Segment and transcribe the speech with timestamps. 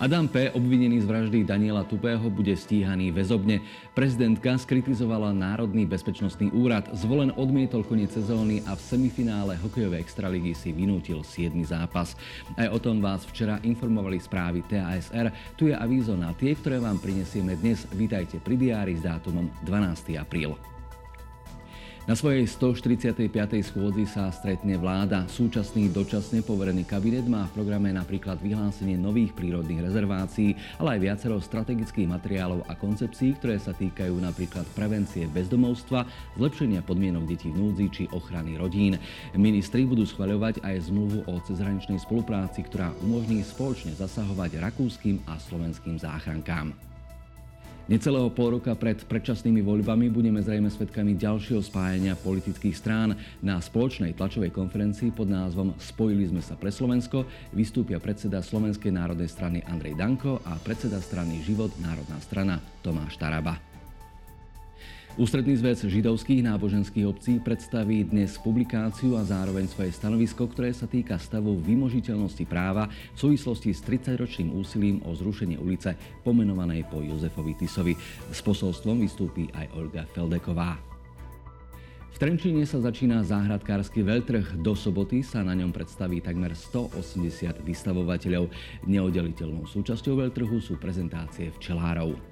[0.00, 3.60] Adam P., obvinený z vraždy Daniela Tupého, bude stíhaný väzobne.
[3.92, 10.72] Prezidentka skritizovala Národný bezpečnostný úrad, zvolen odmietol koniec sezóny a v semifinále hokejovej extraligy si
[10.72, 11.52] vynútil 7.
[11.68, 12.16] zápas.
[12.56, 15.36] Aj o tom vás včera informovali správy TASR.
[15.60, 17.84] Tu je avízo na tie, ktoré vám prinesieme dnes.
[17.92, 20.16] Vítajte pri diári s dátumom 12.
[20.16, 20.56] apríl.
[22.08, 23.28] Na svojej 145.
[23.60, 25.28] schôdzi sa stretne vláda.
[25.28, 31.36] Súčasný dočasne poverený kabinet má v programe napríklad vyhlásenie nových prírodných rezervácií, ale aj viacero
[31.36, 36.08] strategických materiálov a koncepcií, ktoré sa týkajú napríklad prevencie bezdomovstva,
[36.40, 38.96] zlepšenia podmienok detí v núdzi či ochrany rodín.
[39.36, 46.00] Ministri budú schvaľovať aj zmluvu o cezhraničnej spolupráci, ktorá umožní spoločne zasahovať rakúskym a slovenským
[46.00, 46.89] záchrankám.
[47.90, 53.18] Necelého pol roka pred predčasnými voľbami budeme zrejme svedkami ďalšieho spájania politických strán.
[53.42, 59.26] Na spoločnej tlačovej konferencii pod názvom Spojili sme sa pre Slovensko vystúpia predseda Slovenskej národnej
[59.26, 63.69] strany Andrej Danko a predseda strany Život národná strana Tomáš Taraba.
[65.20, 71.20] Ústredný zväz židovských náboženských obcí predstaví dnes publikáciu a zároveň svoje stanovisko, ktoré sa týka
[71.20, 75.92] stavu vymožiteľnosti práva v súvislosti s 30-ročným úsilím o zrušenie ulice
[76.24, 77.92] pomenovanej po Jozefovi Tisovi.
[78.32, 80.80] S posolstvom vystúpi aj Olga Feldeková.
[82.08, 84.64] V Trenčíne sa začína záhradkársky veľtrh.
[84.64, 88.48] Do soboty sa na ňom predstaví takmer 180 vystavovateľov.
[88.88, 92.29] Neoddeliteľnou súčasťou veľtrhu sú prezentácie včelárov.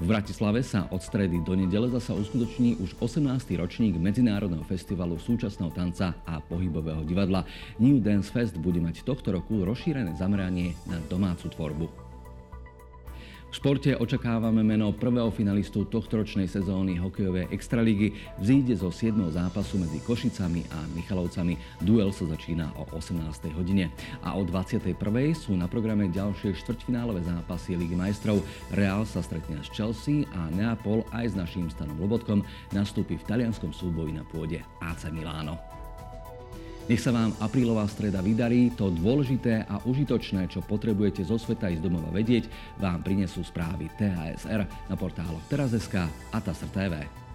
[0.00, 3.52] V Bratislave sa od stredy do nedele zasa uskutoční už 18.
[3.60, 7.44] ročník Medzinárodného festivalu súčasného tanca a pohybového divadla.
[7.76, 12.11] New Dance Fest bude mať tohto roku rozšírené zameranie na domácu tvorbu.
[13.52, 18.16] V športe očakávame meno prvého finalistu tohtoročnej sezóny hokejovej extraligy.
[18.40, 19.12] Vzíde zo 7.
[19.28, 21.60] zápasu medzi Košicami a Michalovcami.
[21.84, 23.52] Duel sa začína o 18.
[23.52, 23.92] hodine.
[24.24, 24.96] A o 21.
[25.36, 28.40] sú na programe ďalšie štvrťfinálové zápasy Ligy majstrov.
[28.72, 32.40] Real sa stretne s Chelsea a Neapol aj s naším Stanom Lobotkom
[32.72, 35.81] nastúpi v talianskom súboji na pôde AC Miláno.
[36.90, 41.78] Nech sa vám aprílová streda vydarí, to dôležité a užitočné, čo potrebujete zo sveta i
[41.78, 42.50] z domova vedieť,
[42.82, 47.31] vám prinesú správy TASR na portáloch Teraz.sk a TASR